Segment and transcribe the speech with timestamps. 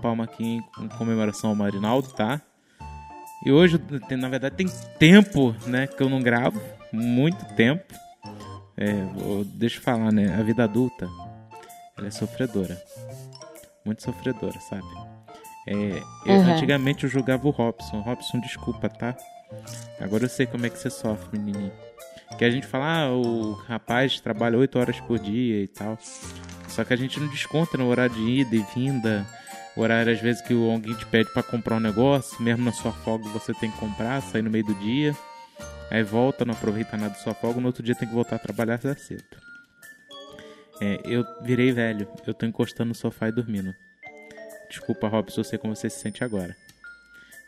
[0.00, 2.40] palma aqui em comemoração ao Marinaldo, tá?
[3.44, 3.80] E hoje,
[4.10, 4.66] na verdade, tem
[4.98, 6.60] tempo, né, que eu não gravo,
[6.92, 7.94] muito tempo.
[8.76, 8.92] É,
[9.54, 11.08] deixa eu falar, né, a vida adulta,
[11.96, 12.80] ela é sofredora.
[13.84, 14.86] Muito sofredora, sabe?
[15.66, 16.54] É, eu, uhum.
[16.54, 18.00] Antigamente eu julgava o Robson.
[18.00, 19.16] Robson, desculpa, tá?
[20.00, 21.72] Agora eu sei como é que você sofre, menininho.
[22.36, 25.98] Que a gente fala, ah, o rapaz trabalha 8 horas por dia e tal.
[26.68, 29.26] Só que a gente não desconta no horário de ida e vinda,
[29.80, 33.28] horário às vezes que alguém te pede para comprar um negócio, mesmo na sua folga
[33.28, 35.14] você tem que comprar, sair no meio do dia.
[35.90, 38.38] Aí volta, não aproveita nada da sua folga, no outro dia tem que voltar a
[38.38, 39.24] trabalhar cedo.
[40.80, 43.74] É, eu virei velho, eu tô encostando no sofá e dormindo.
[44.68, 46.54] Desculpa, Robson, eu sei como você se sente agora.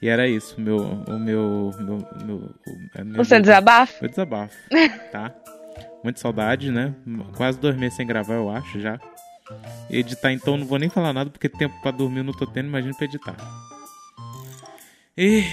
[0.02, 2.55] E era isso, meu, o meu, meu, meu,
[3.05, 3.99] meu Você desabafo?
[4.01, 4.57] Meu desabafo,
[5.12, 5.35] tá?
[6.02, 6.95] Muita saudade, né?
[7.37, 8.99] Quase dois meses sem gravar, eu acho, já.
[9.90, 12.95] Editar, então, não vou nem falar nada, porque tempo pra dormir não tô tendo, imagina
[12.95, 13.37] pra editar.
[15.16, 15.45] E,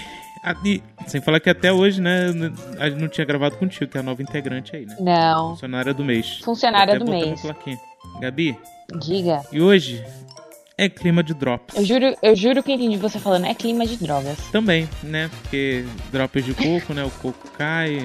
[0.63, 2.27] e, sem falar que até hoje, né,
[2.79, 4.95] a gente não tinha gravado contigo, que é a nova integrante aí, né?
[4.99, 5.49] Não.
[5.51, 6.39] Funcionária do mês.
[6.43, 7.41] Funcionária do mês.
[8.21, 8.57] Gabi?
[8.99, 9.41] Diga.
[9.51, 10.03] E hoje
[10.77, 11.75] é clima de drops.
[11.75, 14.37] Eu juro, eu juro que entendi você falando, é clima de drogas.
[14.51, 15.29] Também, né?
[15.41, 17.03] Porque drops de coco, né?
[17.03, 17.97] O coco cai,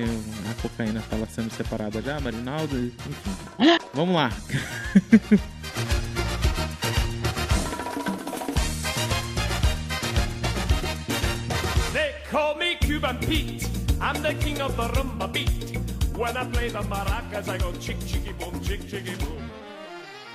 [0.51, 3.15] a cocaína estava sendo separada já, Marinaldo, enfim.
[3.93, 4.31] Vamos lá.
[13.03, 13.67] Pete.
[14.01, 15.77] I'm the king of the rumba beat.
[16.17, 19.51] When I play the maracas, I go chick chicky boom, chick chicky boom.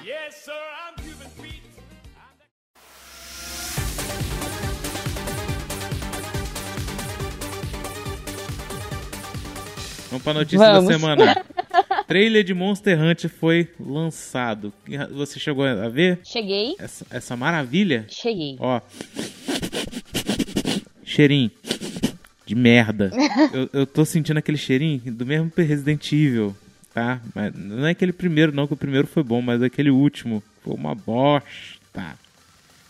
[0.03, 1.61] Yes, sir, I'm Cuban Pete.
[10.09, 10.85] Vamos pra notícia Vamos.
[10.87, 11.45] da semana.
[12.07, 14.73] Trailer de Monster Hunter foi lançado.
[15.11, 16.19] Você chegou a ver?
[16.23, 16.75] Cheguei.
[16.79, 18.05] Essa, essa maravilha?
[18.09, 18.57] Cheguei.
[18.59, 18.81] Ó.
[21.03, 21.51] Cheirinho.
[22.47, 23.11] De merda.
[23.53, 26.55] eu, eu tô sentindo aquele cheirinho do mesmo Resident Evil,
[26.93, 27.21] tá?
[27.35, 30.73] Mas não é aquele primeiro, não, que o primeiro foi bom, mas aquele último foi
[30.73, 32.17] uma bosta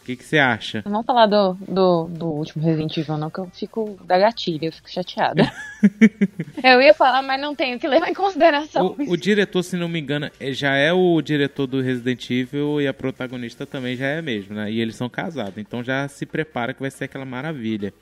[0.07, 0.81] que, que você acha?
[0.85, 4.71] Vamos falar do, do, do último Resident Evil, não, que eu fico da gatilha, eu
[4.71, 5.51] fico chateada.
[6.63, 8.95] eu ia falar, mas não tenho que levar em consideração.
[8.97, 12.79] O, o, diretor, se não me engano, é, já é o diretor do Resident Evil
[12.79, 14.71] e a protagonista também já é mesmo, né?
[14.71, 17.93] E eles são casados, então já se prepara que vai ser aquela maravilha.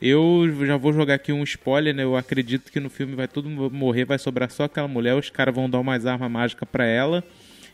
[0.00, 2.04] Eu já vou jogar aqui um spoiler, né?
[2.04, 5.54] Eu acredito que no filme vai todo morrer, vai sobrar só aquela mulher, os caras
[5.54, 7.24] vão dar umas armas mágicas para ela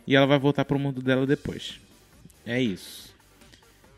[0.07, 1.81] e ela vai voltar pro mundo dela depois.
[2.47, 3.11] É isso.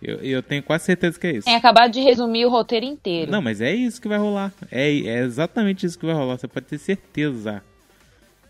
[0.02, 1.44] Eu, eu tenho quase certeza que é isso.
[1.44, 3.30] Tem acabado de resumir o roteiro inteiro.
[3.30, 4.52] Não, mas é isso que vai rolar.
[4.70, 6.36] É, é exatamente isso que vai rolar.
[6.38, 7.62] Você pode ter certeza.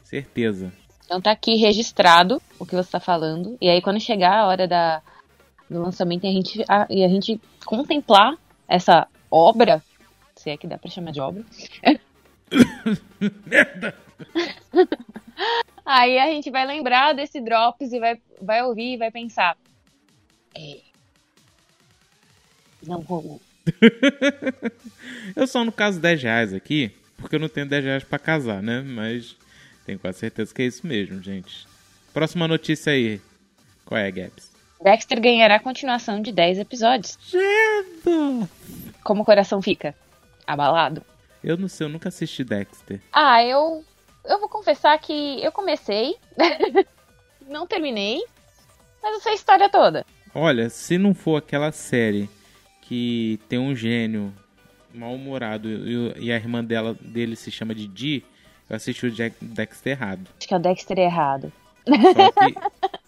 [0.03, 0.73] Certeza.
[1.05, 3.59] Então tá aqui registrado o que você tá falando.
[3.61, 5.03] E aí quando chegar a hora da,
[5.69, 8.35] do lançamento e a gente, a, e a gente contemplar
[8.67, 9.83] essa obra,
[10.37, 11.45] se é que dá pra chamar de obra.
[13.47, 13.97] Merda!
[15.85, 19.57] aí a gente vai lembrar desse Drops e vai, vai ouvir e vai pensar.
[20.55, 20.81] É,
[22.87, 23.41] não rolou.
[25.37, 28.63] eu só no caso 10 reais aqui, porque eu não tenho 10 reais pra casar,
[28.63, 28.83] né?
[28.83, 29.37] Mas
[29.87, 31.67] tenho quase certeza que é isso mesmo, gente.
[32.13, 33.21] Próxima notícia aí.
[33.85, 34.51] Qual é, Gabs?
[34.83, 37.17] Dexter ganhará continuação de 10 episódios.
[37.23, 38.49] Cedo!
[39.03, 39.95] Como o coração fica?
[40.47, 41.03] Abalado?
[41.43, 43.01] Eu não sei, eu nunca assisti Dexter.
[43.13, 43.85] Ah, eu.
[44.25, 46.15] Eu vou confessar que eu comecei,
[47.49, 48.23] não terminei,
[49.03, 50.07] mas eu sei a história toda.
[50.33, 52.31] Olha, se não for aquela série
[52.83, 54.33] que tem um gênio
[54.95, 55.69] mal-humorado
[56.19, 58.25] e, a irmã dela, dele se chama de Dee,
[58.71, 60.29] eu assisti o Jack, Dexter errado.
[60.39, 61.53] Acho que é o Dexter errado.
[61.85, 62.55] Só que...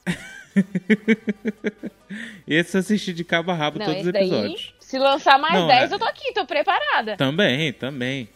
[2.47, 4.74] esse eu assisti de cabo a rabo Não, todos os episódios.
[4.95, 5.95] Se lançar mais Não, 10, é...
[5.97, 7.17] eu tô aqui, tô preparada.
[7.17, 8.29] Também, também.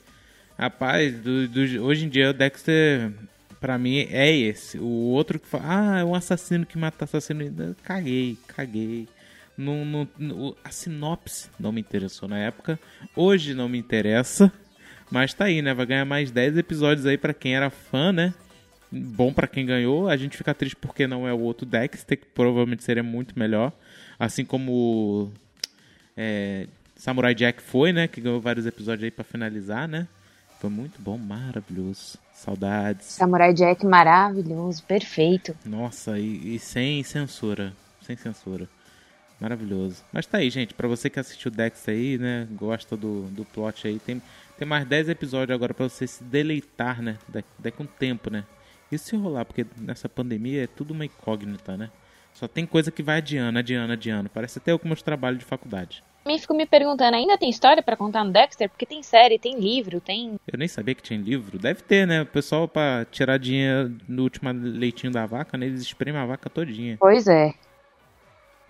[0.59, 3.13] Rapaz, do, do, hoje em dia o Dexter,
[3.61, 4.77] pra mim, é esse.
[4.77, 7.77] O outro que fala, ah, é um assassino que mata assassino.
[7.85, 9.07] Caguei, caguei.
[9.57, 12.77] No, no, no, a sinopse não me interessou na época.
[13.15, 14.53] Hoje não me interessa.
[15.09, 15.73] Mas tá aí, né?
[15.73, 18.35] Vai ganhar mais 10 episódios aí para quem era fã, né?
[18.91, 20.09] Bom para quem ganhou.
[20.09, 23.73] A gente fica triste porque não é o outro Dexter, que provavelmente seria muito melhor.
[24.19, 25.33] Assim como
[26.21, 26.67] é,
[26.97, 28.09] Samurai Jack foi, né?
[28.09, 30.09] Que ganhou vários episódios aí para finalizar, né?
[30.61, 32.19] Foi muito bom, maravilhoso.
[32.35, 33.07] Saudades.
[33.07, 35.57] Samurai Jack maravilhoso, perfeito.
[35.65, 37.73] Nossa, e, e sem censura.
[38.03, 38.69] Sem censura.
[39.41, 40.03] Maravilhoso.
[40.13, 40.75] Mas tá aí, gente.
[40.75, 42.49] Pra você que assistiu o Dex aí, né?
[42.51, 44.01] Gosta do, do plot aí.
[44.01, 44.21] Tem,
[44.59, 47.17] tem mais 10 episódios agora pra você se deleitar, né?
[47.29, 48.45] Daqui, daqui um tempo, né?
[48.91, 51.91] E se rolar, porque nessa pandemia é tudo uma incógnita, né?
[52.35, 54.29] Só tem coisa que vai adiando, adiando, adiando.
[54.29, 56.03] Parece até eu com meus trabalhos de faculdade.
[56.27, 58.69] Me fico me perguntando, ainda tem história para contar no Dexter?
[58.69, 60.39] Porque tem série, tem livro, tem.
[60.47, 61.59] Eu nem sabia que tinha livro.
[61.59, 62.23] Deve ter, né?
[62.23, 65.67] O pessoal, pra tirar dinheiro no último leitinho da vaca, né?
[65.67, 66.97] Eles espremem a vaca todinha.
[67.01, 67.55] Pois é.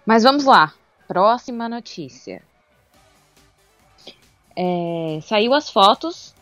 [0.06, 0.72] Mas vamos lá.
[1.08, 2.42] Próxima notícia.
[4.54, 6.34] É, saiu as fotos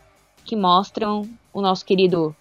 [0.45, 2.35] que mostram o nosso querido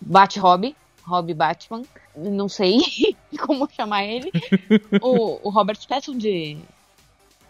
[0.00, 1.82] Bat-Hobby, Hobby Batman,
[2.16, 2.78] não sei
[3.40, 4.30] como chamar ele,
[5.02, 6.58] o, o Robert Pattinson de,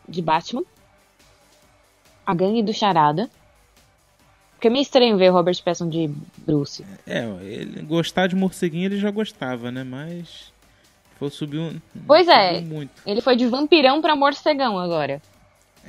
[0.09, 0.63] de Batman,
[2.27, 3.29] a gangue do Charada,
[4.53, 6.85] porque é meio estranho ver o Robert Pattinson de Bruce.
[7.07, 10.53] É, ele gostar de morceguinho ele já gostava, né, mas
[11.19, 11.81] foi subir um...
[12.07, 12.91] Pois é, muito.
[13.07, 15.21] ele foi de vampirão pra morcegão agora.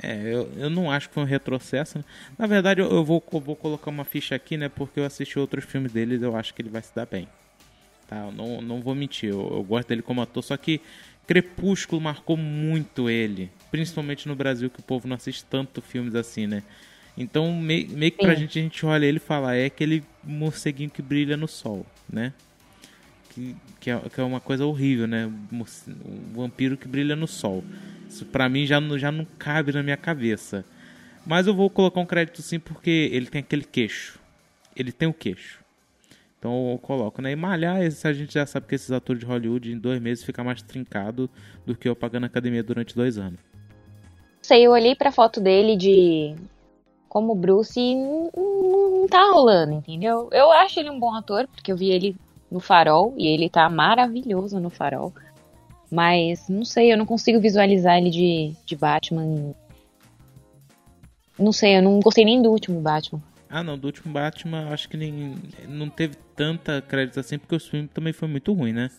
[0.02, 1.98] É, eu, eu não acho que foi um retrocesso.
[1.98, 2.04] Né?
[2.38, 4.68] Na verdade, eu, eu vou, eu vou colocar uma ficha aqui, né?
[4.68, 7.28] Porque eu assisti outros filmes dele e eu acho que ele vai se dar bem.
[8.08, 8.16] Tá?
[8.16, 10.80] Eu não, não vou mentir, eu, eu gosto dele como ator, só que
[11.30, 13.52] Crepúsculo marcou muito ele.
[13.70, 16.64] Principalmente no Brasil, que o povo não assiste tanto filmes assim, né?
[17.16, 18.40] Então, meio, meio que pra Sim.
[18.40, 22.32] gente, a gente olha ele e fala, é aquele morceguinho que brilha no sol, né?
[23.28, 25.30] Que, que, é, que é uma coisa horrível, né?
[25.52, 27.62] O vampiro que brilha no sol.
[28.08, 30.64] Isso pra mim já, já não cabe na minha cabeça.
[31.24, 34.18] Mas eu vou colocar um crédito sim porque ele tem aquele queixo.
[34.74, 35.59] Ele tem o queixo.
[36.40, 37.32] Então eu coloco, né?
[37.32, 40.42] E malhar, a gente já sabe que esses atores de Hollywood em dois meses fica
[40.42, 41.28] mais trincado
[41.66, 43.38] do que eu pagando academia durante dois anos.
[44.40, 46.34] Sei, eu olhei pra foto dele de
[47.10, 50.30] como Bruce e não, não tá rolando, entendeu?
[50.32, 52.16] Eu acho ele um bom ator, porque eu vi ele
[52.50, 55.12] no Farol e ele tá maravilhoso no Farol.
[55.90, 59.54] Mas não sei, eu não consigo visualizar ele de, de Batman.
[61.38, 63.20] Não sei, eu não gostei nem do último Batman.
[63.50, 65.34] Ah, não, do último Batman acho que nem
[65.68, 68.90] não teve tanta crédito assim, porque o filme também foi muito ruim, né?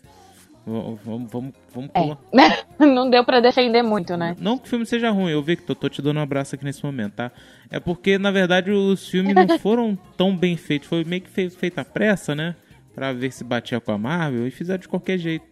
[0.66, 1.00] Vamos,
[1.32, 2.86] vamos, vamos é.
[2.86, 4.36] Não deu para defender muito, né?
[4.40, 6.54] Não que o filme seja ruim, eu vi que tô, tô te dando um abraço
[6.54, 7.32] aqui nesse momento, tá?
[7.70, 10.88] É porque, na verdade, os filmes não foram tão bem feitos.
[10.88, 12.56] Foi meio que feita a pressa, né?
[12.94, 15.46] Pra ver se batia com a Marvel e fizeram de qualquer jeito.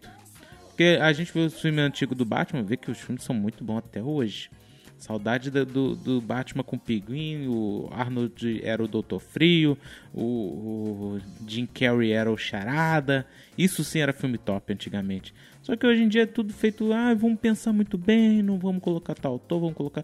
[0.67, 3.63] Porque a gente vê os filmes antigos do Batman, vê que os filmes são muito
[3.63, 4.51] bons até hoje.
[4.99, 9.77] Saudade do, do, do Batman com o Pinguim, o Arnold era o Doutor Frio,
[10.13, 13.25] o, o, Jim Carrey era o Charada.
[13.57, 15.33] Isso sim era filme top antigamente.
[15.61, 18.83] Só que hoje em dia é tudo feito, ah, vamos pensar muito bem, não vamos
[18.83, 20.03] colocar tal autor, vamos colocar.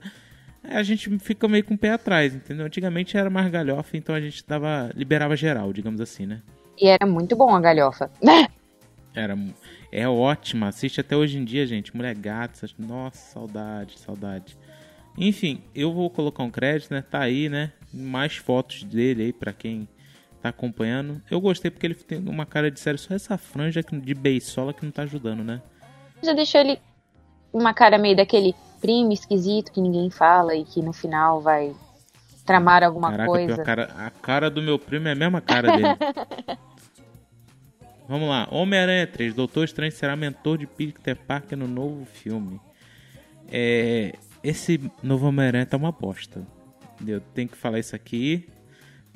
[0.64, 2.66] a gente fica meio com o pé atrás, entendeu?
[2.66, 6.42] Antigamente era mais galhofa, então a gente dava, liberava geral, digamos assim, né?
[6.80, 8.10] E era muito bom a galhofa.
[9.14, 9.38] era
[9.92, 10.68] é ótima.
[10.68, 11.96] Assiste até hoje em dia, gente.
[11.96, 12.68] Mulher Gata.
[12.78, 14.58] Nossa, saudade, saudade.
[15.18, 17.02] Enfim, eu vou colocar um crédito, né?
[17.02, 17.72] Tá aí, né?
[17.94, 19.88] Mais fotos dele aí para quem
[20.42, 21.22] tá acompanhando.
[21.32, 23.00] Eu gostei porque ele tem uma cara de sério.
[23.00, 25.62] Só essa franja de beisola que não tá ajudando, né?
[26.22, 26.80] Já deixou ele
[27.54, 31.74] uma cara meio daquele primo esquisito que ninguém fala e que no final vai
[32.46, 33.62] tramar alguma Caraca, coisa.
[33.62, 36.58] A cara, a cara do meu primo é a mesma cara dele.
[38.08, 38.48] Vamos lá.
[38.52, 39.34] Homem-Aranha 3.
[39.34, 42.62] Doutor Estranho será mentor de Peter Parker no novo filme.
[43.52, 44.14] É,
[44.50, 46.46] esse novo Homem-Aranha tá uma bosta.
[47.06, 48.48] Eu tenho que falar isso aqui.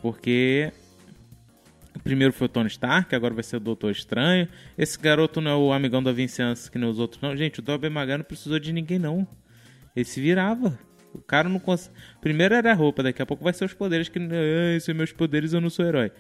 [0.02, 0.72] Porque
[1.96, 4.48] o primeiro foi o Tony Stark, agora vai ser o Doutor Estranho.
[4.78, 7.36] Esse garoto não é o amigão da vizinhança que nem os outros, não.
[7.36, 9.28] Gente, o Tobey Maguire não precisou de ninguém, não.
[9.96, 10.80] Ele se virava.
[11.14, 11.96] O cara não consegue.
[12.22, 14.08] Primeiro era a roupa, daqui a pouco vai ser os poderes.
[14.08, 14.20] Que.
[14.76, 16.12] Esses meus poderes, eu não sou herói.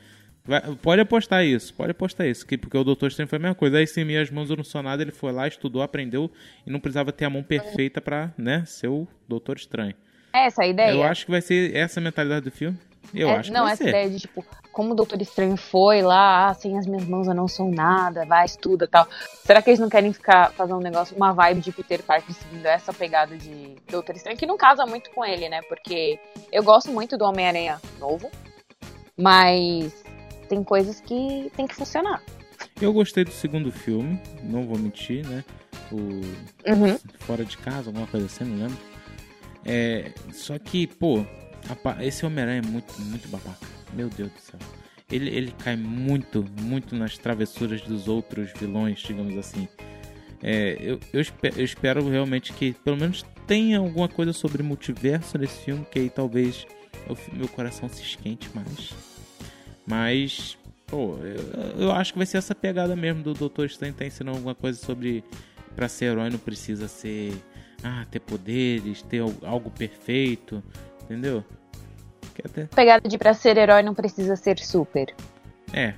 [0.49, 3.55] Vai, pode apostar isso, pode apostar isso, que, porque o Doutor Estranho foi a mesma
[3.55, 3.77] coisa.
[3.77, 6.31] Aí sem minhas mãos eu não sou nada, ele foi lá, estudou, aprendeu
[6.65, 9.93] e não precisava ter a mão perfeita pra, né, ser o Doutor Estranho.
[10.33, 10.91] É essa a ideia?
[10.91, 12.75] Eu acho que vai ser essa a mentalidade do filme.
[13.13, 13.89] Eu é, acho que não, essa ser.
[13.89, 17.35] ideia de tipo, como o Doutor Estranho foi lá, ah, sem as minhas mãos eu
[17.35, 19.07] não sou nada, vai, estuda tal.
[19.45, 22.65] Será que eles não querem ficar fazer um negócio, uma vibe de Peter Parker seguindo
[22.65, 25.61] essa pegada de Doutor Estranho, que não casa muito com ele, né?
[25.69, 26.19] Porque
[26.51, 28.31] eu gosto muito do Homem-Aranha novo,
[29.15, 30.08] mas
[30.49, 32.21] tem coisas que tem que funcionar.
[32.81, 35.45] Eu gostei do segundo filme, não vou mentir, né?
[35.91, 36.97] O uhum.
[37.19, 38.77] Fora de Casa, alguma coisa assim, não lembro.
[39.65, 41.23] É, só que, pô,
[42.01, 43.67] esse Homem-Aranha é muito, muito babaca.
[43.93, 44.59] Meu Deus do céu.
[45.11, 49.67] Ele, ele cai muito, muito nas travessuras dos outros vilões, digamos assim.
[50.41, 55.37] É, eu, eu, espero, eu, espero, realmente que pelo menos tenha alguma coisa sobre multiverso
[55.37, 56.65] nesse filme, que aí talvez
[57.07, 59.08] o meu coração se esquente mais.
[59.89, 60.55] Mas,
[60.85, 64.37] pô, eu, eu, acho que vai ser essa pegada mesmo do Doutor Estranho tá ensinando
[64.37, 65.23] alguma coisa sobre
[65.75, 67.33] para ser herói não precisa ser
[67.83, 70.61] ah, ter poderes, ter algo perfeito,
[71.03, 71.43] entendeu?
[72.43, 72.65] Até...
[72.65, 75.13] Pegada de pra ser herói não precisa ser super.
[75.73, 75.93] É.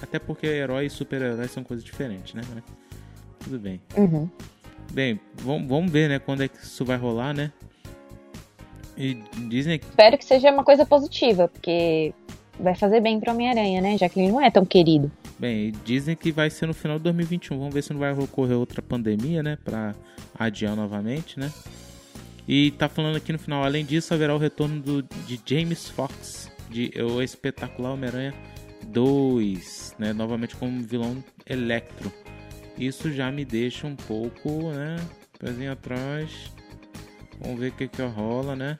[0.00, 2.42] Até porque herói e super-herói são coisas diferentes, né?
[3.40, 3.80] tudo bem.
[3.96, 4.28] Uhum.
[4.92, 7.52] Bem, vamos, vamos ver, né, quando é que isso vai rolar, né?
[8.96, 9.14] E
[9.48, 12.12] dizem que Espero que seja uma coisa positiva, porque
[12.58, 13.98] vai fazer bem pro Homem-Aranha, né?
[13.98, 15.10] Já que ele não é tão querido.
[15.38, 17.58] Bem, dizem que vai ser no final de 2021.
[17.58, 19.56] Vamos ver se não vai ocorrer outra pandemia, né?
[19.64, 19.94] Pra
[20.38, 21.52] adiar novamente, né?
[22.46, 26.50] E tá falando aqui no final, além disso, haverá o retorno do, de James Fox,
[26.70, 28.34] de O Espetacular Homem-Aranha
[28.86, 30.12] 2, né?
[30.12, 32.12] Novamente como vilão Electro.
[32.78, 34.96] Isso já me deixa um pouco, né?
[35.38, 36.52] Pezinho atrás.
[37.40, 38.78] Vamos ver o que que rola, né?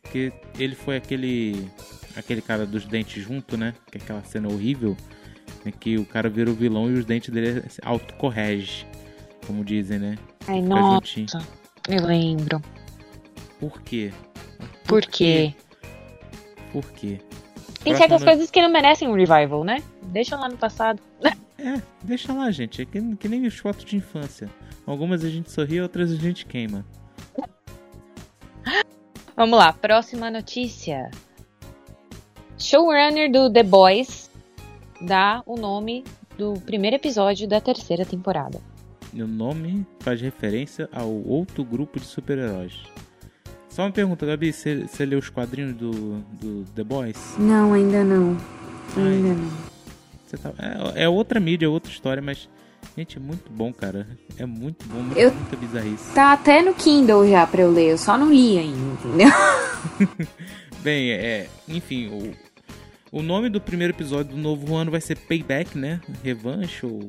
[0.00, 1.68] Porque ele foi aquele
[2.16, 3.74] aquele cara dos dentes junto, né?
[3.90, 4.96] Que é aquela cena horrível,
[5.64, 5.72] né?
[5.78, 8.86] que o cara vira o vilão e os dentes dele autocorrege,
[9.46, 10.18] como dizem, né?
[10.46, 10.94] Ai, Fica nossa.
[10.94, 11.26] juntinho.
[11.88, 12.62] Eu lembro.
[13.58, 14.12] Por quê?
[14.86, 15.54] Por quê?
[16.72, 17.18] Por quê?
[17.82, 19.82] Tem Próxima certas no- coisas que não merecem um revival, né?
[20.04, 21.00] Deixa lá no passado.
[21.58, 22.82] É, deixa lá, gente.
[22.82, 24.48] É que, que nem os fotos de infância.
[24.86, 26.84] Algumas a gente sorri, outras a gente queima.
[29.36, 31.10] Vamos lá, próxima notícia.
[32.62, 34.30] Showrunner do The Boys
[35.00, 36.04] dá o nome
[36.38, 38.60] do primeiro episódio da terceira temporada.
[39.12, 42.74] E o nome faz referência ao outro grupo de super-heróis.
[43.68, 47.34] Só uma pergunta, Gabi, você você leu os quadrinhos do, do The Boys?
[47.38, 48.36] Não, ainda não.
[48.96, 49.02] Ai.
[49.08, 49.72] Ainda não.
[50.40, 52.48] Tá- é, é outra mídia, é outra história, mas.
[52.96, 54.06] Gente, é muito bom, cara.
[54.38, 56.14] É muito bom, muito, Eu- muita bizarrice.
[56.14, 59.28] Tá até no Kindle já pra eu ler, eu só não li ainda, entendeu?
[60.82, 61.48] Bem, é.
[61.68, 62.32] Enfim, o,
[63.12, 66.00] o nome do primeiro episódio do novo ano vai ser Payback, né?
[66.24, 67.08] Revanche ou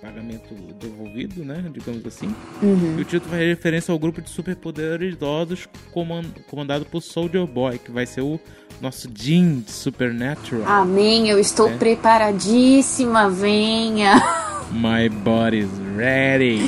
[0.00, 1.64] pagamento devolvido, né?
[1.72, 2.32] Digamos assim.
[2.62, 2.96] Uhum.
[2.98, 7.90] E o título faz referência ao grupo de superpoderosos coman- comandado por Soldier Boy, que
[7.90, 8.38] vai ser o
[8.80, 10.66] nosso Jean de Supernatural.
[10.66, 11.76] Amém, eu estou É.
[11.76, 14.16] preparadíssima, venha.
[14.72, 16.60] My body's ready.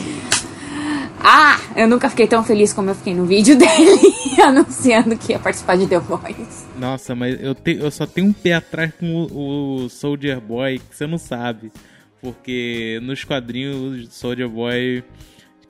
[1.26, 4.00] Ah, eu nunca fiquei tão feliz como eu fiquei no vídeo dele
[4.42, 6.64] anunciando que ia participar de The Voice.
[6.78, 10.78] Nossa, mas eu, te- eu só tenho um pé atrás com o, o Soldier Boy,
[10.78, 11.72] que você não sabe.
[12.20, 15.04] Porque nos quadrinhos o Soldier Boy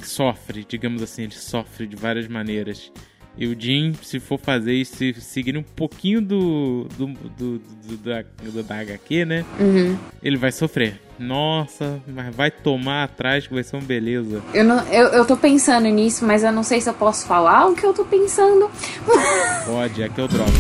[0.00, 2.92] sofre, digamos assim, ele sofre de várias maneiras.
[3.37, 7.06] E o Jim, se for fazer isso, se seguir um pouquinho do, do,
[7.37, 9.44] do, do, da, do da HQ, né?
[9.58, 9.99] Uhum.
[10.23, 11.00] Ele vai sofrer.
[11.18, 14.42] Nossa, mas vai tomar atrás que vai ser uma beleza.
[14.52, 17.66] Eu, não, eu, eu tô pensando nisso, mas eu não sei se eu posso falar
[17.66, 18.71] o que eu tô pensando.
[19.66, 20.50] Pode, aqui eu dropo.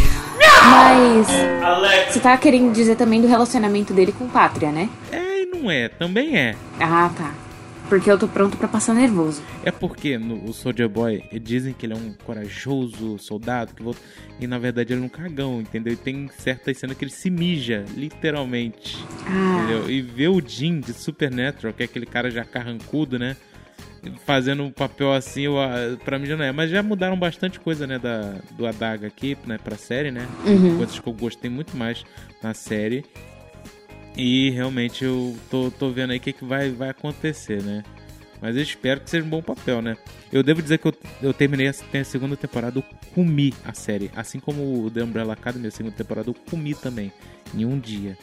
[0.64, 1.26] Mas.
[2.10, 4.88] Você tá querendo dizer também do relacionamento dele com Pátria, né?
[5.12, 6.54] É e não é, também é.
[6.80, 7.43] Ah, tá.
[7.88, 9.42] Porque eu tô pronto pra passar nervoso.
[9.62, 14.00] É porque no, o Soldier Boy dizem que ele é um corajoso soldado que volta,
[14.40, 15.92] e na verdade ele é um cagão, entendeu?
[15.92, 18.96] E tem certas cenas que ele se mija, literalmente.
[19.26, 19.90] Ah, Entendeu?
[19.90, 23.36] E ver o Jim de Supernatural, que é aquele cara já carrancudo, né?
[24.26, 26.52] Fazendo um papel assim, eu, ah, pra mim já não é.
[26.52, 27.98] Mas já mudaram bastante coisa, né?
[27.98, 29.58] Da, do Adaga aqui, né?
[29.62, 30.26] Pra série, né?
[30.46, 30.76] Uhum.
[30.76, 32.04] Coisas que eu gostei muito mais
[32.42, 33.04] na série.
[34.16, 37.82] E realmente eu tô, tô vendo aí o que, que vai, vai acontecer, né?
[38.40, 39.96] Mas eu espero que seja um bom papel, né?
[40.30, 44.10] Eu devo dizer que eu, eu terminei a, a segunda temporada, eu comi a série.
[44.14, 47.12] Assim como o The Umbrella Academy, a segunda temporada, eu comi também.
[47.54, 48.18] Em um dia.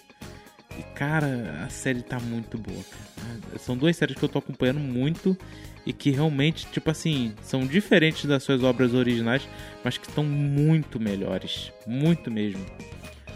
[0.78, 3.60] E, cara, a série tá muito boa, cara.
[3.60, 5.38] São duas séries que eu tô acompanhando muito
[5.86, 9.48] e que realmente, tipo assim, são diferentes das suas obras originais,
[9.84, 11.72] mas que estão muito melhores.
[11.86, 12.66] Muito mesmo.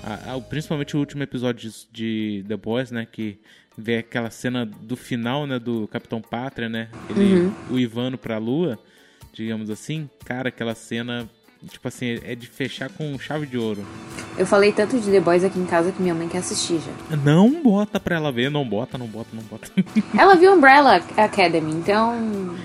[0.03, 3.07] A- a- principalmente o último episódio de, de The Boys, né?
[3.11, 3.37] Que
[3.77, 5.59] vê aquela cena do final, né?
[5.59, 6.89] Do Capitão Pátria, né?
[7.09, 8.77] Ele, O Ivano pra lua,
[9.33, 10.09] digamos assim.
[10.25, 11.27] Cara, aquela cena,
[11.69, 13.85] tipo assim, é de fechar com chave de ouro.
[14.37, 17.17] eu falei tanto de The Boys aqui em casa que minha mãe quer assistir já.
[17.17, 19.69] Não bota pra ela ver, não bota, não bota, não bota.
[20.17, 22.55] Ela viu Umbrella Academy, então.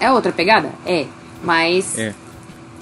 [0.00, 0.70] É outra pegada?
[0.84, 1.06] É.
[1.42, 1.98] Mas.
[1.98, 2.14] É.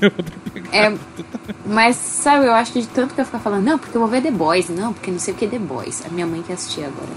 [0.03, 0.44] Outra pegada.
[0.73, 0.97] É,
[1.67, 4.11] mas, sabe, eu acho que de tanto que eu ficar falando, não, porque eu vou
[4.11, 6.05] ver The Boys, não, porque não sei o que é The Boys.
[6.07, 7.11] A minha mãe quer assistir agora.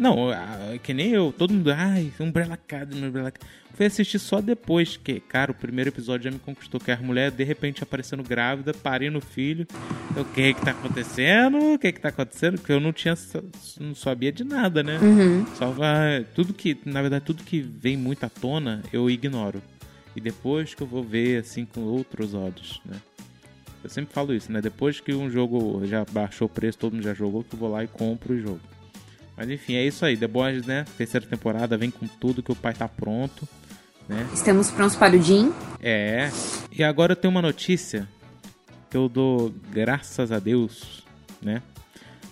[0.00, 0.16] Não,
[0.82, 3.50] que nem eu, todo mundo, ai, Umbrella Academy, Umbrella Academy.
[3.76, 7.30] Fui assistir só depois, que, cara, o primeiro episódio já me conquistou, que a mulher
[7.30, 9.66] de repente aparecendo grávida, parindo o filho.
[10.16, 11.74] O que que tá acontecendo?
[11.74, 12.56] O que que tá acontecendo?
[12.56, 13.14] Porque eu não tinha,
[13.78, 14.98] não sabia de nada, né?
[15.56, 19.62] Só vai, tudo que, na verdade, tudo que vem muito à tona, eu ignoro.
[20.16, 22.96] E depois que eu vou ver, assim, com outros olhos, né?
[23.84, 24.60] Eu sempre falo isso, né?
[24.60, 27.70] Depois que um jogo já baixou o preço, todo mundo já jogou, que eu vou
[27.70, 28.60] lá e compro o jogo.
[29.36, 30.16] Mas enfim, é isso aí.
[30.16, 30.84] The Boys, né?
[30.96, 33.46] Terceira temporada, vem com tudo que o pai tá pronto,
[34.08, 34.26] né?
[34.32, 35.52] Estamos prontos para o Jim.
[35.80, 36.30] É.
[36.72, 38.08] E agora eu tenho uma notícia
[38.90, 41.04] que eu dou graças a Deus,
[41.42, 41.62] né?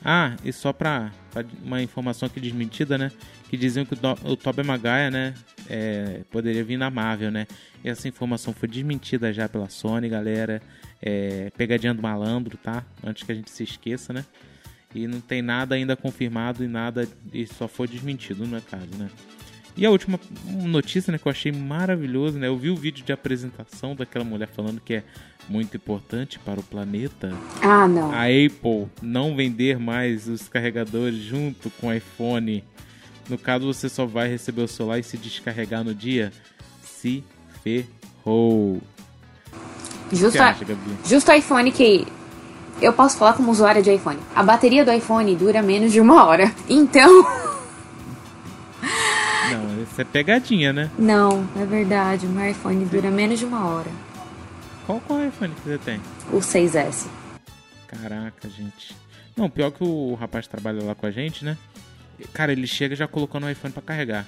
[0.02, 3.12] Ah, e só pra, pra uma informação aqui desmentida, né?
[3.50, 5.34] Que diziam que o, Do- o Tobey Maguire, né?
[5.68, 7.46] É, poderia vir na Marvel, né?
[7.82, 10.60] Essa informação foi desmentida já pela Sony, galera.
[11.02, 12.82] É, pegadinha do malandro, tá?
[13.04, 14.24] Antes que a gente se esqueça, né?
[14.94, 17.06] E não tem nada ainda confirmado e nada.
[17.32, 19.08] E só foi desmentido, no caso, né?
[19.76, 22.46] E a última notícia, né, que eu achei maravilhoso, né?
[22.46, 25.02] Eu vi o vídeo de apresentação daquela mulher falando que é
[25.48, 28.12] muito importante para o planeta Ah, não.
[28.12, 32.62] a Apple não vender mais os carregadores junto com o iPhone.
[33.28, 36.32] No caso, você só vai receber o celular e se descarregar no dia.
[36.82, 37.24] Se
[37.62, 38.80] ferrou.
[40.12, 40.80] Justo, acha, Gabi?
[41.04, 42.06] justo iPhone que.
[42.82, 44.18] Eu posso falar como usuária de iPhone.
[44.34, 46.52] A bateria do iPhone dura menos de uma hora.
[46.68, 47.22] Então.
[49.50, 50.90] Não, isso é pegadinha, né?
[50.98, 52.26] Não, é verdade.
[52.26, 53.90] O meu iPhone dura menos de uma hora.
[54.86, 56.00] Qual, qual iPhone que você tem?
[56.32, 57.06] O 6S.
[57.86, 58.94] Caraca, gente.
[59.36, 61.56] Não, pior que o rapaz trabalha lá com a gente, né?
[62.32, 64.26] Cara, ele chega já colocando o iPhone pra carregar.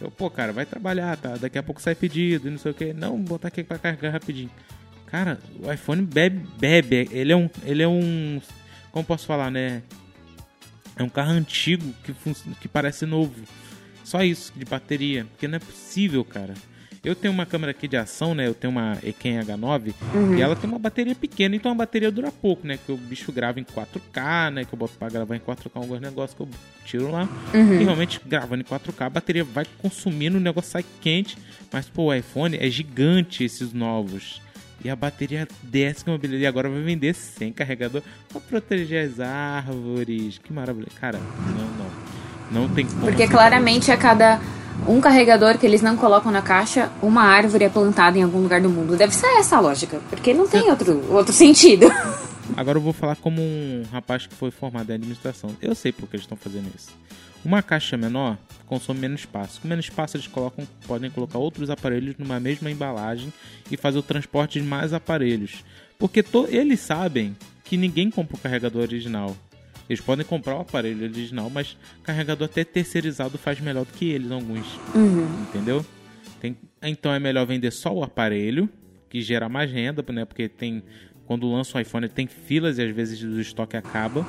[0.00, 1.36] Eu, pô, cara, vai trabalhar, tá?
[1.36, 2.92] Daqui a pouco sai pedido não sei o que.
[2.92, 4.50] Não, botar aqui pra carregar rapidinho.
[5.06, 7.08] Cara, o iPhone bebe, bebe.
[7.10, 7.50] Ele é um.
[7.64, 8.40] Ele é um.
[8.92, 9.82] Como posso falar, né?
[10.96, 12.14] É um carro antigo que,
[12.60, 13.34] que parece novo.
[14.04, 15.24] Só isso, de bateria.
[15.24, 16.54] Porque não é possível, cara.
[17.04, 18.46] Eu tenho uma câmera aqui de ação, né?
[18.46, 19.94] Eu tenho uma Eken H9
[20.36, 22.78] e ela tem uma bateria pequena, então a bateria dura pouco, né?
[22.84, 24.64] Que o bicho grava em 4K, né?
[24.64, 26.48] Que eu boto pra gravar em 4K alguns negócios que eu
[26.84, 27.28] tiro lá.
[27.54, 31.38] E realmente gravando em 4K, a bateria vai consumindo, o negócio sai quente.
[31.72, 34.40] Mas, pô, o iPhone é gigante esses novos.
[34.84, 36.42] E a bateria desce com beleza.
[36.42, 40.38] E agora vai vender sem carregador pra proteger as árvores.
[40.38, 40.88] Que maravilha.
[41.00, 41.88] Cara, não, não.
[42.50, 43.02] Não tem como.
[43.02, 44.40] Porque claramente a cada
[44.86, 48.60] um carregador que eles não colocam na caixa, uma árvore é plantada em algum lugar
[48.60, 48.96] do mundo.
[48.96, 50.00] Deve ser essa a lógica.
[50.08, 51.86] Porque não tem outro, outro sentido.
[52.56, 55.50] Agora eu vou falar como um rapaz que foi formado em administração.
[55.60, 56.90] Eu sei por que eles estão fazendo isso.
[57.44, 59.60] Uma caixa menor consome menos espaço.
[59.60, 63.32] Com menos espaço eles colocam, podem colocar outros aparelhos numa mesma embalagem
[63.70, 65.64] e fazer o transporte de mais aparelhos.
[65.98, 69.36] Porque eles sabem que ninguém compra o carregador original.
[69.88, 74.30] Eles podem comprar o aparelho original, mas carregador até terceirizado faz melhor do que eles,
[74.30, 74.78] alguns.
[75.48, 75.84] Entendeu?
[76.40, 78.68] Tem- então é melhor vender só o aparelho,
[79.08, 80.24] que gera mais renda, né?
[80.24, 80.82] Porque tem.
[81.26, 84.26] Quando lança o iPhone tem filas e às vezes o estoque acaba.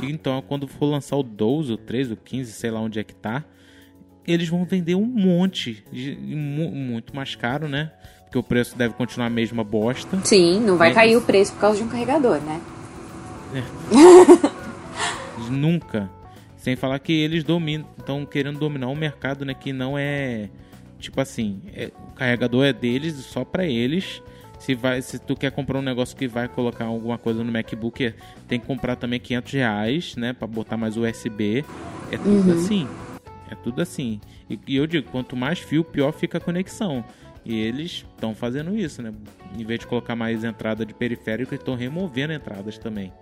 [0.00, 3.04] E então quando for lançar o 12, o 13, o 15, sei lá onde é
[3.04, 3.44] que tá,
[4.26, 5.84] eles vão vender um monte.
[5.92, 7.90] de- mu- muito mais caro, né?
[8.24, 10.18] Porque o preço deve continuar a mesma bosta.
[10.24, 10.94] Sim, não vai É.
[10.94, 12.60] cair o preço por causa de um carregador, né?
[15.50, 16.10] Nunca.
[16.56, 20.48] Sem falar que eles dominam, estão querendo dominar um mercado, né, que não é
[21.00, 24.22] tipo assim, é- o carregador é deles e só pra eles.
[24.60, 28.04] Se vai, se tu quer comprar um negócio que vai colocar alguma coisa no MacBook,
[28.04, 28.14] é-
[28.46, 31.64] tem que comprar também 500 reais, né, para botar mais USB.
[32.12, 32.88] É tudo assim.
[33.50, 34.20] É tudo assim.
[34.48, 37.04] E, e eu digo, quanto mais fio, pior fica a conexão.
[37.44, 39.12] E eles estão fazendo isso, né?
[39.58, 43.12] Em vez de colocar mais entrada de periférico, eles estão removendo entradas também.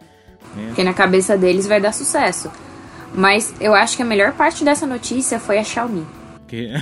[0.55, 0.64] Né?
[0.66, 2.50] Porque na cabeça deles vai dar sucesso.
[3.14, 6.07] Mas eu acho que a melhor parte dessa notícia foi a Xiaomi.
[6.46, 6.72] Que...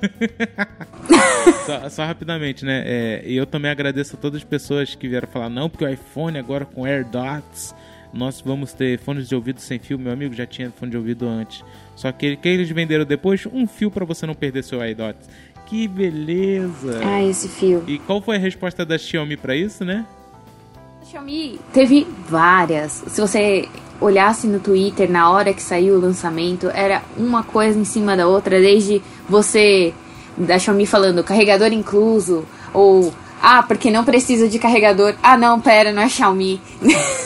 [1.66, 2.82] só, só rapidamente, né?
[2.86, 6.38] É, eu também agradeço a todas as pessoas que vieram falar, não, porque o iPhone
[6.38, 7.74] agora com AirDots,
[8.12, 9.98] nós vamos ter fones de ouvido sem fio.
[9.98, 11.64] Meu amigo já tinha fone de ouvido antes.
[11.96, 15.28] Só que, que eles venderam depois um fio para você não perder seu AirDots.
[15.66, 17.00] Que beleza!
[17.04, 17.84] Ah, esse fio.
[17.86, 20.06] E qual foi a resposta da Xiaomi para isso, né?
[21.08, 23.02] A Xiaomi teve várias.
[23.06, 23.66] Se você
[23.98, 28.28] olhasse no Twitter na hora que saiu o lançamento, era uma coisa em cima da
[28.28, 29.94] outra, desde você
[30.36, 32.44] da Xiaomi falando carregador incluso,
[32.74, 35.14] ou ah, porque não precisa de carregador.
[35.22, 36.60] Ah, não, pera, não é Xiaomi.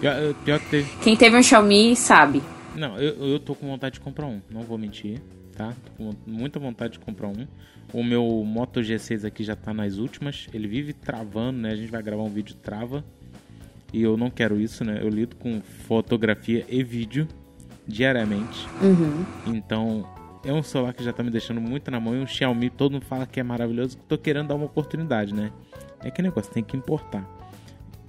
[0.00, 0.88] Pior, pior que teve.
[1.02, 2.42] Quem teve um Xiaomi sabe.
[2.74, 5.20] Não, eu, eu tô com vontade de comprar um, não vou mentir,
[5.52, 5.74] tá?
[5.84, 7.46] Tô com muita vontade de comprar um.
[7.92, 11.70] O meu Moto G6 aqui já tá nas últimas, ele vive travando, né?
[11.70, 13.04] A gente vai gravar um vídeo trava.
[13.92, 14.98] E eu não quero isso, né?
[15.02, 17.28] Eu lido com fotografia e vídeo
[17.86, 18.66] diariamente.
[19.46, 20.08] Então,
[20.44, 22.16] é um celular que já tá me deixando muito na mão.
[22.16, 23.98] E um Xiaomi, todo mundo fala que é maravilhoso.
[24.08, 25.52] Tô querendo dar uma oportunidade, né?
[26.00, 27.28] É que negócio, tem que importar.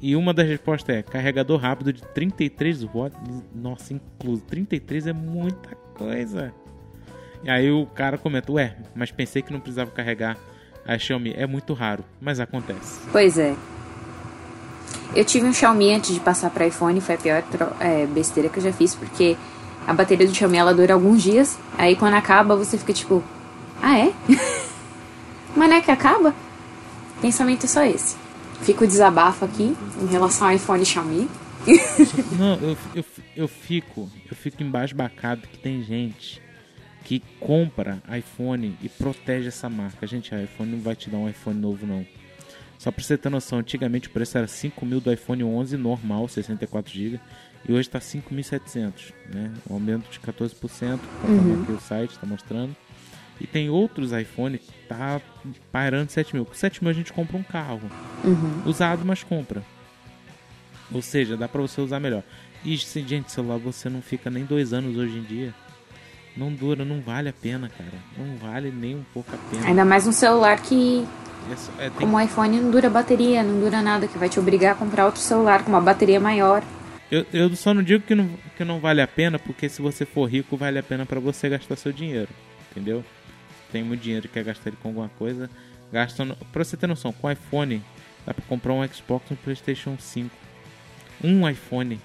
[0.02, 3.44] E uma das respostas é carregador rápido de 33 watts.
[3.54, 6.54] Nossa, incluso 33 é muita coisa.
[7.44, 10.38] E aí o cara comenta, ué, mas pensei que não precisava carregar
[10.86, 11.34] a Xiaomi.
[11.36, 13.02] É muito raro, mas acontece.
[13.12, 13.54] Pois é.
[15.16, 17.44] Eu tive um Xiaomi antes de passar para iPhone, foi a pior
[17.80, 19.38] é, besteira que eu já fiz, porque
[19.86, 23.24] a bateria do Xiaomi ela dura alguns dias, aí quando acaba você fica tipo,
[23.82, 24.14] ah é?
[25.56, 26.34] Mas não é que acaba?
[27.22, 28.16] Pensamento é só esse.
[28.62, 31.30] Fica o desabafo aqui em relação ao iPhone Xiaomi.
[32.38, 36.43] Não, eu, eu, eu fico, eu fico embasbacado que tem gente
[37.04, 40.08] que compra iPhone e protege essa marca.
[40.08, 42.06] Gente, a iPhone não vai te dar um iPhone novo não.
[42.78, 46.26] Só pra você ter noção, antigamente o preço era 5 mil do iPhone 11 normal,
[46.26, 47.20] 64GB,
[47.68, 49.54] e hoje tá 5.700, né?
[49.70, 51.64] Um aumento de 14%, uhum.
[51.64, 52.76] aqui o site está mostrando.
[53.40, 55.22] E tem outros iPhone que tá
[55.72, 56.46] pairando 7 mil.
[56.46, 57.90] Com 7 mil a gente compra um carro.
[58.24, 58.64] Uhum.
[58.66, 59.64] Usado, mas compra.
[60.92, 62.24] Ou seja, dá pra você usar melhor.
[62.66, 65.54] E, gente, celular você não fica nem dois anos hoje em dia.
[66.36, 67.94] Não dura, não vale a pena, cara.
[68.18, 69.68] Não vale nem um pouco a pena.
[69.68, 71.06] Ainda mais um celular que.
[71.80, 72.00] É, é, tem...
[72.00, 75.06] Como o iPhone não dura bateria, não dura nada, que vai te obrigar a comprar
[75.06, 76.64] outro celular com uma bateria maior.
[77.12, 80.06] Eu, eu só não digo que não, que não vale a pena, porque se você
[80.06, 82.30] for rico, vale a pena para você gastar seu dinheiro.
[82.72, 83.04] Entendeu?
[83.72, 85.50] Tem muito dinheiro e quer gastar ele com alguma coisa.
[85.92, 86.26] Gasta.
[86.26, 86.36] No...
[86.52, 87.84] Pra você ter noção, com o iPhone
[88.26, 90.36] dá pra comprar um Xbox e um PlayStation 5.
[91.24, 92.00] Um iPhone.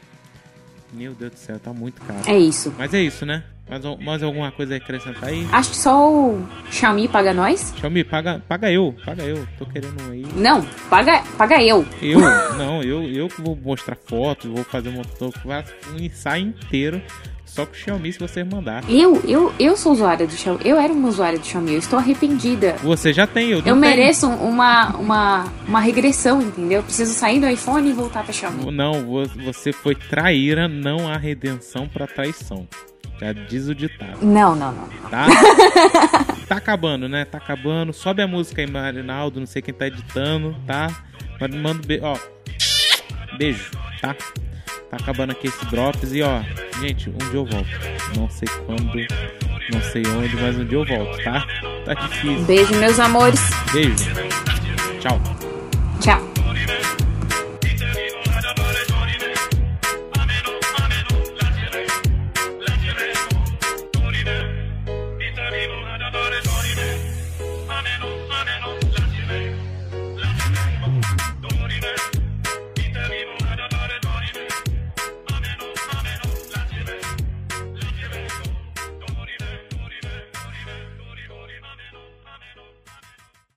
[0.93, 2.29] Meu Deus do céu, tá muito caro.
[2.29, 2.75] É isso.
[2.77, 3.45] Mas é isso, né?
[3.68, 5.46] Mais, mais alguma coisa a acrescentar aí?
[5.52, 7.74] Acho que só o Xiaomi paga nós.
[7.78, 9.46] Xiaomi, paga, paga eu, paga eu.
[9.59, 10.24] Tô querendo aí.
[10.35, 11.85] Não, paga, paga eu.
[12.00, 12.20] Eu?
[12.57, 17.02] Não, eu, eu que vou mostrar fotos, vou fazer um, um ensaio inteiro
[17.48, 18.85] só com o Xiaomi se você mandar.
[18.88, 20.61] Eu, eu, eu sou usuária do Xiaomi.
[20.64, 21.72] Eu era uma usuária do Xiaomi.
[21.72, 22.76] Eu estou arrependida.
[22.83, 26.83] Você já tem, eu Eu mereço uma, uma, uma regressão, entendeu?
[26.83, 28.70] preciso sair do iPhone e voltar para Xiaomi.
[28.70, 29.04] Não,
[29.44, 32.68] você foi traíra, não há redenção para traição.
[33.20, 34.24] Já diz o ditado.
[34.24, 34.88] Não, não, não.
[35.11, 35.26] Tá?
[36.46, 37.24] tá acabando, né?
[37.24, 37.92] Tá acabando.
[37.92, 39.40] Sobe a música aí, Marinaldo.
[39.40, 40.88] Não sei quem tá editando, tá?
[41.40, 42.16] Mas manda be ó.
[43.37, 44.14] Beijo, tá?
[44.14, 46.40] Tá acabando aqui esse drops e ó,
[46.81, 47.68] gente, um dia eu volto.
[48.16, 48.83] Não sei quando,
[49.72, 51.46] não sei onde, mas um dia eu volto, tá?
[51.85, 52.44] Tá difícil.
[52.44, 53.40] Beijo, meus amores.
[53.72, 53.94] Beijo.
[55.00, 55.20] Tchau.